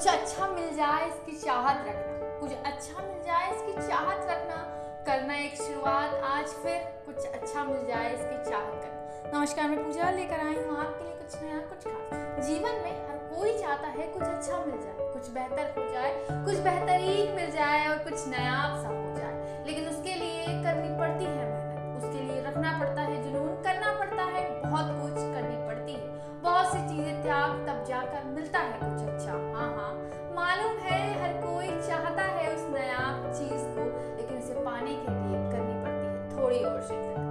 कुछ 0.00 0.08
अच्छा 0.08 0.46
मिल 0.48 0.68
जाए 0.76 1.06
इसकी 1.06 1.32
चाहत 1.40 1.80
रखना। 1.86 2.28
कुछ 2.40 2.52
अच्छा 2.66 3.02
मिल 3.02 3.16
जाए 3.24 3.48
इसकी 3.50 3.72
चाहत 3.88 4.28
रखना। 4.30 4.56
करना 5.06 5.34
एक 5.34 5.56
शुरुआत, 5.56 6.14
आज 6.24 6.46
फिर 6.62 6.78
कुछ 7.06 7.26
अच्छा 7.26 7.64
मिल 7.64 7.84
जाए 7.86 8.12
इसकी 8.14 8.50
चाहत 8.50 8.80
करना। 8.84 9.38
नमस्कार, 9.38 9.68
मैं 9.68 9.84
पूजा 9.84 10.10
लेकर 10.10 10.46
आई 10.46 10.54
हूँ 10.54 10.78
आपके 10.78 11.04
लिए 11.04 11.14
कुछ 11.14 11.42
नया, 11.42 11.58
कुछ 11.58 11.84
खास। 11.84 12.46
जीवन 12.46 12.80
में 12.84 13.08
हर 13.08 13.18
कोई 13.34 13.52
चाहता 13.58 13.88
है 13.88 14.06
कुछ 14.06 14.22
अच्छा 14.22 14.64
मिल 14.64 14.80
जाए, 14.80 15.10
कुछ 15.12 15.28
बेहतर 15.30 15.68
हो 15.76 15.92
जाए, 15.92 16.14
कुछ 16.44 16.56
बेहतरीन 16.58 17.34
मिल 17.34 17.50
जाए 17.50 17.86
और 17.88 17.98
कुछ 17.98 18.26
नया 18.28 18.56
सा 18.82 18.88
हो 18.88 19.14
जाए। 19.16 19.64
लेकिन 19.66 19.88
उसके 19.88 20.14
लिए 20.14 20.46
करनी 20.46 20.98
पड़ती 20.98 21.24
है 21.24 21.44
मेहनत। 21.44 22.04
उसके 22.04 22.22
लिए 22.22 22.40
रखना 22.42 22.78
पड़ता 22.80 23.02
है, 23.02 23.22
जुनून 23.22 23.62
करना 23.62 23.92
पड़ता 23.98 24.22
है, 24.22 24.48
बहुत 24.62 24.96
कुछ 25.02 25.22
करनी 25.34 25.66
पड़ती 25.66 25.92
है। 25.92 26.08
बहुत 26.42 26.72
सी 26.72 26.88
चीज़ें 26.88 27.22
त्याग 27.22 27.50
तब 27.68 27.84
जाकर 27.84 28.24
मिलता 28.24 28.58
है 28.58 28.89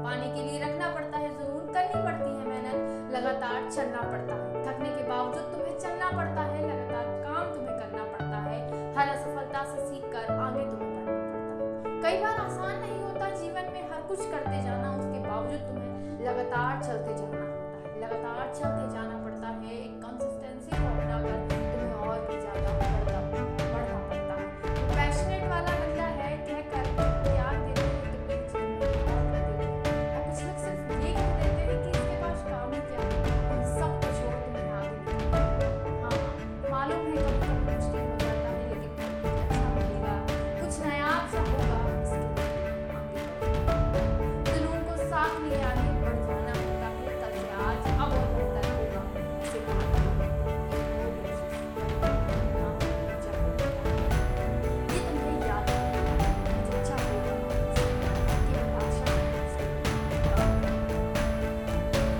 पाने 0.09 0.27
के 0.27 0.43
लिए 0.43 0.59
रखना 0.59 0.87
पड़ता 0.93 1.17
है, 1.17 1.27
ज़रूर 1.31 1.65
करनी 1.73 1.99
पड़ती 2.03 2.29
है 2.35 2.45
मेहनत। 2.45 3.11
लगातार 3.15 3.65
चलना 3.71 4.01
पड़ता 4.03 4.35
है, 4.35 4.61
थकने 4.63 4.89
के 4.89 5.03
बावजूद 5.09 5.43
तुम्हें 5.51 5.75
चलना 5.79 6.07
पड़ता 6.11 6.45
है, 6.45 6.61
लगातार 6.63 7.11
काम 7.25 7.51
तुम्हें 7.51 7.75
करना 7.81 8.05
पड़ता 8.13 8.39
है, 8.45 8.57
हर 8.95 9.09
असफलता 9.09 9.61
से 9.65 9.85
सीख 9.89 10.07
कर 10.13 10.31
आगे 10.37 10.63
तुम्हें 10.71 10.89
बढ़ना 10.95 11.27
पड़ता 11.27 11.51
है। 11.51 12.01
कई 12.01 12.17
बार 12.23 12.41
आसान 12.45 12.73
नहीं 12.79 12.97
होता 13.03 13.29
जीवन 13.35 13.69
में 13.75 13.83
हर 13.91 14.01
कुछ 14.09 14.25
करते 14.31 14.63
जाना, 14.63 14.87
उसके 14.97 15.19
बावजूद 15.27 15.61
तुम्हें 15.67 16.25
लगातार 16.25 16.83
चलते 16.83 17.15
जाना 17.19 17.43
होता 17.43 17.77
है, 17.77 17.93
लगातार 18.01 18.45
चलते 18.53 18.78